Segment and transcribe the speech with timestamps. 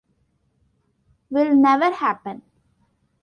[1.29, 2.41] Will never happen.